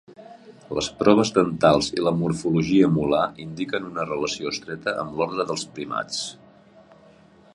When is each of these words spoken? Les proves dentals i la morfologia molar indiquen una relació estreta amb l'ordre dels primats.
Les 0.77 0.87
proves 1.01 1.31
dentals 1.35 1.89
i 1.97 2.05
la 2.07 2.13
morfologia 2.21 2.89
molar 2.95 3.21
indiquen 3.45 3.85
una 3.91 4.07
relació 4.09 4.53
estreta 4.55 4.97
amb 5.05 5.17
l'ordre 5.21 5.49
dels 5.51 5.67
primats. 5.77 6.25